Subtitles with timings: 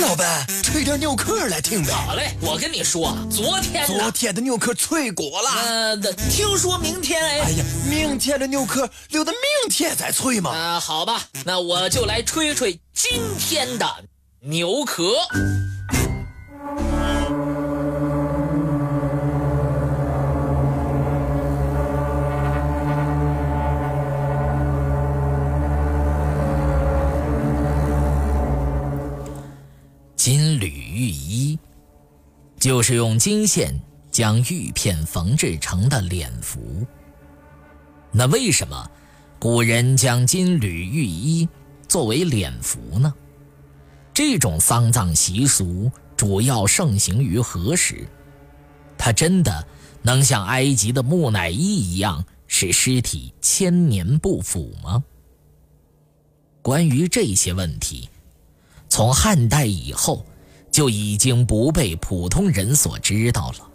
[0.00, 1.92] 老板，吹点牛壳来听呗。
[1.92, 5.50] 好嘞，我跟你说，昨天昨天的牛壳脆过了。
[5.50, 5.96] 呃，
[6.30, 7.40] 听说明天哎。
[7.40, 10.50] 哎呀，明天的牛壳留到明天再吹嘛。
[10.50, 13.86] 啊，好吧，那我就来吹吹今天的
[14.40, 15.12] 牛壳。
[32.70, 33.74] 就是用金线
[34.12, 36.86] 将玉片缝制成的脸服。
[38.12, 38.88] 那为什么
[39.40, 41.48] 古人将金缕玉衣
[41.88, 43.12] 作为脸服呢？
[44.14, 48.06] 这种丧葬习俗主要盛行于何时？
[48.96, 49.66] 它真的
[50.02, 55.02] 能像埃及的木乃伊一样使尸体千年不腐吗？
[56.62, 58.08] 关于这些问题。
[58.88, 60.24] 从汉代以后，
[60.80, 63.68] 就已经不被普通人所知道了，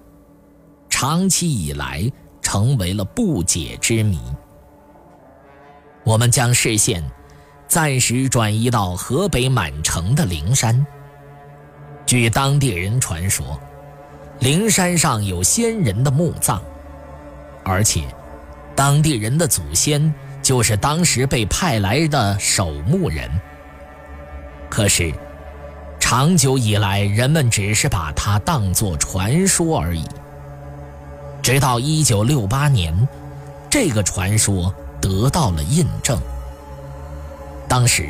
[0.90, 4.20] 长期以来成为了不解之谜。
[6.04, 7.04] 我们将视线
[7.68, 10.84] 暂时转移到河北满城的灵山。
[12.08, 13.62] 据当地人传说，
[14.40, 16.60] 灵山上有先人的墓葬，
[17.64, 18.02] 而且
[18.76, 23.30] 当地人的祖先就是当时被派来的守墓人。
[24.72, 25.14] 可是，
[26.08, 30.04] 长久以来，人们只是把它当作传说而已。
[31.42, 33.08] 直到1968年，
[33.72, 36.16] 这个传说得到了印证。
[37.68, 38.08] 当时，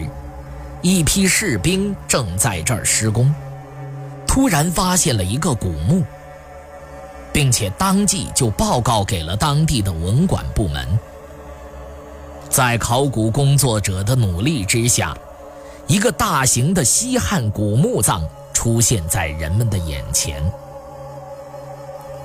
[0.81, 3.33] 一批士兵正在这儿施工，
[4.27, 6.03] 突然发现了一个古墓，
[7.31, 10.85] 并且当即就报告给了当地的文管部门。
[12.49, 15.17] 在考古工作者的努力之下。
[15.87, 20.43] 一个大型的西汉古墓葬出现在人们的眼前。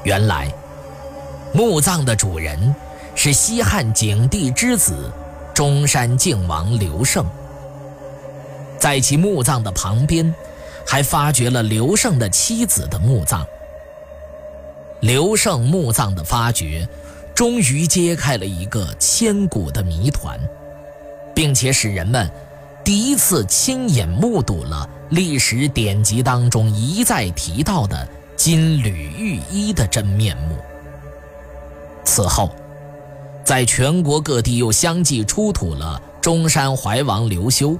[0.02, 0.50] 原来，
[1.52, 2.74] 墓葬的主人
[3.14, 5.12] 是西汉景帝之子
[5.52, 7.24] 中山靖王刘胜。
[8.78, 10.34] 在其墓葬的旁边，
[10.86, 13.46] 还发掘了刘胜的妻子的墓葬。
[15.00, 16.88] 刘胜墓葬的发掘，
[17.34, 20.40] 终于揭开了一个千古的谜团，
[21.34, 22.30] 并且使人们。
[22.90, 30.56] 第一次亲眼目睹了历史典籍当中一再提到的金缕玉衣的真面目。
[32.04, 32.50] 此后，
[33.44, 37.78] 在全国各地又相继出土了中山怀王刘修、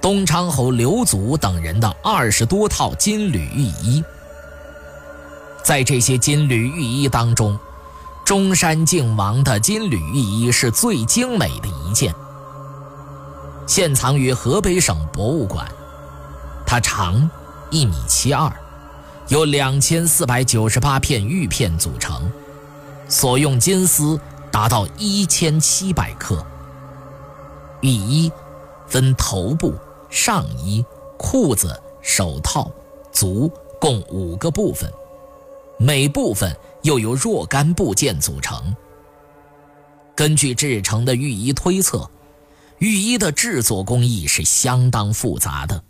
[0.00, 4.02] 东昌侯刘祖等人的二十多套金缕玉衣。
[5.62, 7.56] 在这些金缕玉衣当中，
[8.24, 12.12] 中山靖王的金缕玉衣是最精美的一件。
[13.66, 15.66] 现藏于河北省博物馆，
[16.66, 17.30] 它长
[17.70, 18.52] 一米七二，
[19.28, 22.30] 由两千四百九十八片玉片组成，
[23.08, 24.20] 所用金丝
[24.50, 26.44] 达到一千七百克。
[27.80, 28.30] 玉衣
[28.86, 29.74] 分头部、
[30.10, 30.84] 上衣、
[31.16, 32.70] 裤子、手套、
[33.10, 34.92] 足共五个部分，
[35.78, 38.76] 每部分又由若干部件组成。
[40.14, 42.10] 根据制成的玉衣推测。
[42.82, 45.84] 玉衣的制作工艺是相当复杂的。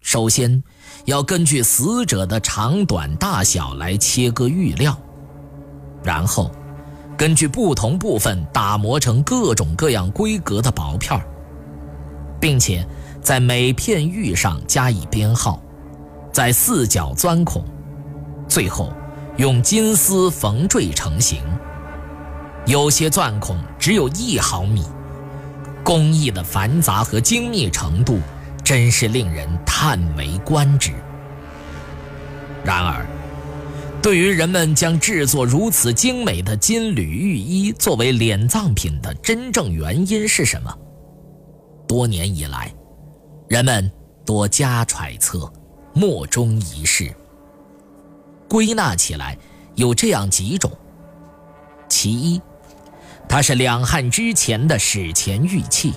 [0.00, 0.62] 首先，
[1.06, 4.96] 要根据死者的长短大小来切割玉料，
[6.04, 6.52] 然后，
[7.16, 11.20] 根据不同部分打磨成各种各样规格的薄片
[12.40, 12.86] 并且
[13.20, 15.60] 在每片玉上加以编号，
[16.32, 17.64] 在四角钻孔，
[18.46, 18.92] 最后
[19.36, 21.42] 用金丝缝缀成型。
[22.66, 24.84] 有些钻孔只有一毫米。
[25.88, 28.20] 工艺的繁杂和精密程度，
[28.62, 30.92] 真是令人叹为观止。
[32.62, 33.06] 然而，
[34.02, 40.70] 对于人们将制作如此精美的金缕玉衣作为殓葬品的真正原因是什么？
[41.86, 42.70] 多年以来，
[43.48, 43.90] 人们
[44.26, 45.50] 多加揣测，
[45.94, 47.10] 莫衷一是。
[48.46, 49.38] 归纳起来，
[49.74, 50.70] 有这样几种：
[51.88, 52.38] 其一。
[53.28, 55.92] 它是两汉之前的史前玉器，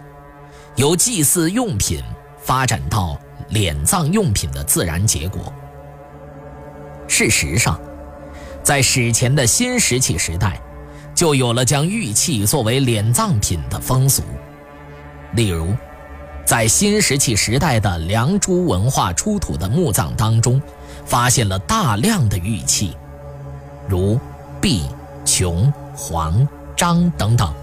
[0.75, 2.03] 由祭祀用品
[2.43, 3.17] 发展到
[3.49, 5.51] 殓葬用品的自然结果。
[7.07, 7.79] 事实上，
[8.61, 10.61] 在史前的新石器时代，
[11.15, 14.23] 就有了将玉器作为殓葬品的风俗。
[15.33, 15.73] 例如，
[16.45, 20.61] 在新石器时代的良渚文化出土的墓葬当中，
[21.05, 22.95] 发现了大量的玉器，
[23.87, 24.19] 如
[24.59, 24.85] 璧、
[25.25, 26.45] 琼、黄。
[26.75, 27.53] 章等等，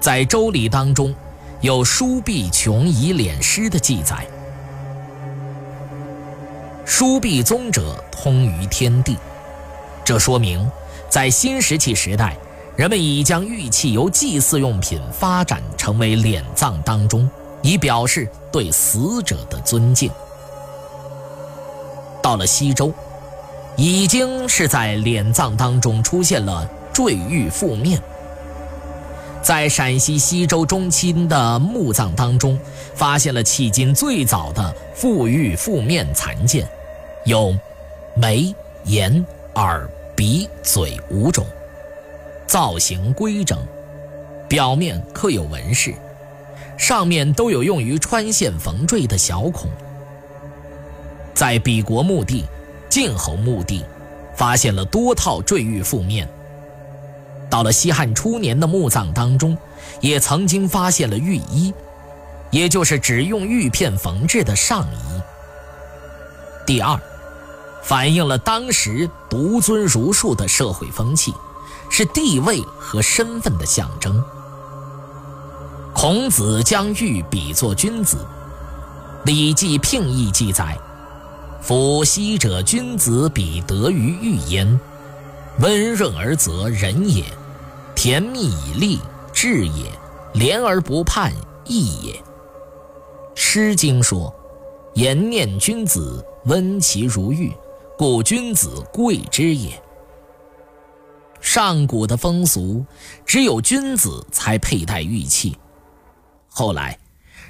[0.00, 1.14] 在《周礼》当中，
[1.60, 4.26] 有“书璧琼以敛尸”的记载。
[6.84, 9.16] 书必宗者通于天地。
[10.04, 10.70] 这说明，
[11.08, 12.36] 在新石器时代，
[12.76, 17.28] 人们已将玉器由祭祀用品发展成为殓葬当中，
[17.62, 20.10] 以表示对死者的尊敬。
[22.22, 22.92] 到了西周，
[23.76, 28.00] 已经是在殓葬当中出现了坠玉覆面。
[29.42, 32.58] 在陕西西周中期的墓葬当中，
[32.94, 36.66] 发现了迄今最早的覆玉覆面残件，
[37.24, 37.54] 有
[38.14, 38.54] 眉、
[38.84, 39.22] 眼、
[39.56, 39.86] 耳、
[40.16, 41.44] 鼻、嘴五种，
[42.46, 43.58] 造型规整，
[44.48, 45.92] 表面刻有纹饰，
[46.78, 49.68] 上面都有用于穿线缝缀的小孔。
[51.34, 52.44] 在比国墓地、
[52.88, 53.84] 晋侯墓地，
[54.34, 56.26] 发现了多套坠玉覆面。
[57.54, 59.56] 到了西汉初年的墓葬当中，
[60.00, 61.72] 也曾经发现了玉衣，
[62.50, 65.22] 也就是只用玉片缝制的上衣。
[66.66, 66.98] 第二，
[67.84, 71.32] 反映了当时独尊儒术的社会风气，
[71.88, 74.20] 是地位和身份的象征。
[75.94, 78.16] 孔子将玉比作君子，
[79.26, 80.76] 《礼记聘义》记载
[81.62, 84.80] ：“夫昔者君子比得于玉焉，
[85.60, 87.22] 温润而泽人也。”
[88.04, 89.00] 甜蜜以利，
[89.32, 89.90] 智也；
[90.34, 91.32] 廉而不叛，
[91.64, 92.12] 义也。
[93.34, 94.30] 《诗经》说
[94.92, 97.50] ：“言念君子，温其如玉，
[97.96, 99.82] 故君子贵之也。”
[101.40, 102.84] 上古的风俗，
[103.24, 105.56] 只有君子才佩戴玉器。
[106.50, 106.98] 后来，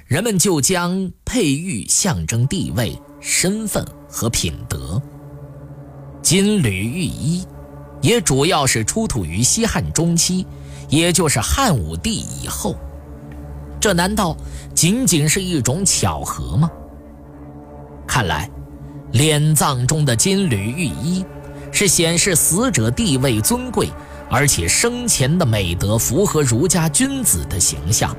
[0.05, 5.01] 人们就将佩玉象征地位、身份和品德。
[6.21, 7.45] 金缕玉衣。
[8.05, 10.45] 也主要是出土于西汉中期，
[10.89, 12.75] 也就是汉武帝以后。
[13.81, 14.37] 这难道
[14.75, 16.69] 仅仅是一种巧合吗？
[18.05, 18.47] 看来，
[19.11, 21.25] 殓葬中的金缕玉衣
[21.71, 23.89] 是显示死者地位尊贵，
[24.29, 28.15] 而且生前的美德符合儒家君子的形象。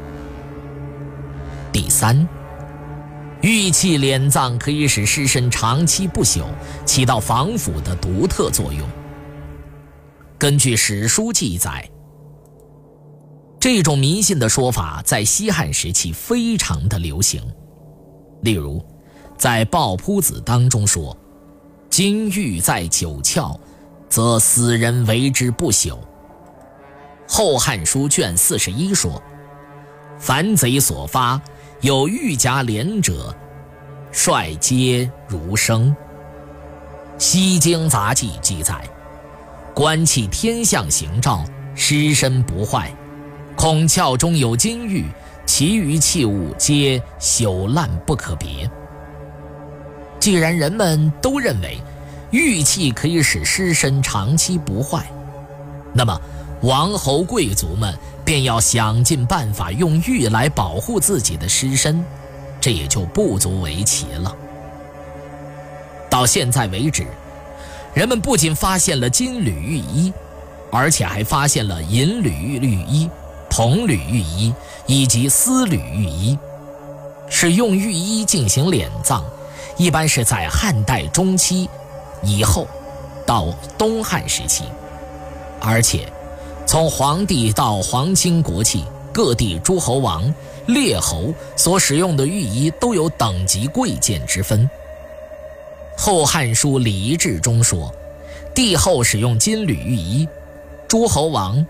[1.71, 2.29] 第三，
[3.41, 6.43] 玉器殓葬可以使尸身长期不朽，
[6.85, 8.85] 起到防腐的独特作用。
[10.39, 11.89] 根据史书记载，
[13.59, 17.43] 这种迷信的说法在西汉时期非常的流行。
[18.43, 18.85] 例如，
[19.39, 21.17] 在《抱朴子》当中说
[21.89, 23.59] ：“金玉在九窍，
[24.11, 25.93] 则死人为之不朽。”
[27.27, 29.23] 《后汉书》卷四十一说
[30.21, 31.41] ：“凡贼所发
[31.81, 33.35] 有玉甲连者，
[34.13, 35.97] 率皆如生。”
[37.19, 38.87] 《西京杂记》记载。
[39.77, 41.45] 观其天象形照，
[41.75, 42.91] 尸身不坏，
[43.55, 45.05] 孔窍中有金玉，
[45.45, 48.71] 其余器物皆朽烂不可别。
[50.19, 51.77] 既然人们都认为
[52.31, 55.07] 玉器可以使尸身长期不坏，
[55.93, 56.19] 那么
[56.63, 57.95] 王侯贵族们
[58.25, 62.03] 便要想尽办法用玉来保护自己的尸身，
[62.63, 64.35] 这也就不足为奇了。
[66.09, 67.07] 到现在为止。
[67.97, 70.13] 人们不仅发现了金缕玉衣，
[70.71, 73.09] 而且还发现了银缕玉衣、
[73.49, 74.53] 铜缕玉衣
[74.87, 76.39] 以及丝缕玉衣。
[77.27, 79.25] 使用玉衣进行殓葬，
[79.79, 81.71] 一般是在汉代中期
[82.23, 82.69] 以后
[83.25, 83.47] 到
[83.79, 84.65] 东汉时期，
[85.59, 86.07] 而且
[86.67, 90.23] 从皇帝到皇亲国戚、各地诸侯王、
[90.67, 94.69] 列侯所使用的玉衣都有等级贵贱之分。
[96.07, 97.93] 《后汉书·礼仪志》中说，
[98.55, 100.29] 帝后使用金缕玉衣，
[100.87, 101.67] 诸侯王、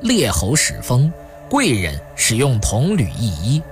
[0.00, 1.12] 列侯使封、
[1.50, 3.62] 贵人使用铜缕玉衣。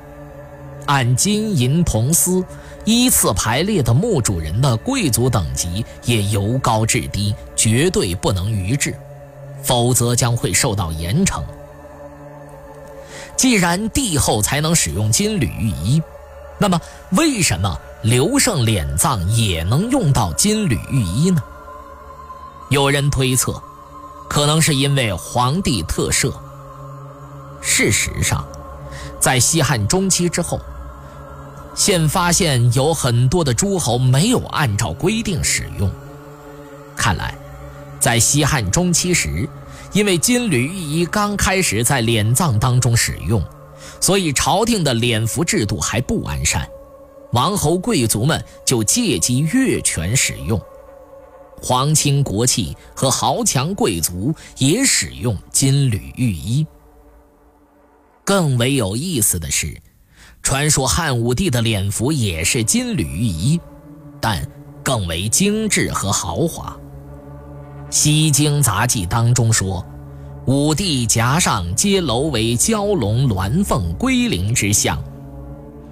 [0.84, 2.44] 按金银铜丝
[2.84, 8.94] 依次排列的墓主人的贵族等级也由高至低，绝对不能逾制，
[9.62, 11.42] 否则将会受到严惩。
[13.34, 16.02] 既然帝后才能使用金缕玉衣，
[16.58, 16.78] 那么
[17.12, 17.80] 为什么？
[18.02, 21.40] 刘胜殓葬也能用到金缕玉衣呢？
[22.68, 23.62] 有人推测，
[24.28, 26.32] 可能是因为皇帝特赦。
[27.60, 28.44] 事实上，
[29.20, 30.60] 在西汉中期之后，
[31.76, 35.88] 现发现有很多的诸侯没有按照规定使用。
[36.96, 37.38] 看来，
[38.00, 39.48] 在西汉中期时，
[39.92, 43.40] 因为金缕玉衣刚开始在殓葬当中使用，
[44.00, 46.68] 所以朝廷的敛服制度还不完善。
[47.32, 50.60] 王侯贵族们就借机越权使用，
[51.60, 56.66] 皇亲国戚和豪强贵族也使用金缕玉衣。
[58.24, 59.80] 更为有意思的是，
[60.42, 63.60] 传说汉武帝的脸服也是金缕玉衣，
[64.20, 64.46] 但
[64.82, 66.76] 更为精致和豪华。
[67.94, 69.84] 《西京杂记》当中说
[70.46, 75.02] ：“武帝颊上皆镂为蛟龙、鸾凤、龟灵之象，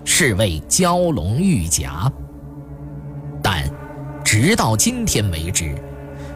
[0.04, 2.10] 是谓蛟龙玉甲。”
[3.42, 3.68] 但
[4.24, 5.74] 直到今天为止，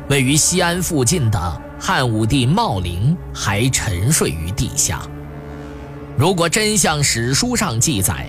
[0.09, 5.03] 位于西安附近的汉武帝茂陵还沉睡于地下。
[6.17, 8.29] 如果真像史书上记载，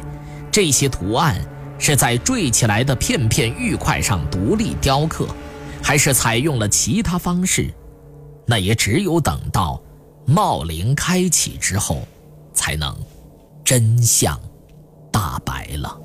[0.52, 1.40] 这些图案
[1.78, 5.28] 是在坠起来的片片玉块上独立雕刻。
[5.84, 7.72] 还是采用了其他方式，
[8.48, 9.80] 那也只有等到
[10.26, 12.02] 茂陵开启之后，
[12.56, 12.98] 才能
[13.64, 14.36] 真相
[15.16, 16.05] 大白了。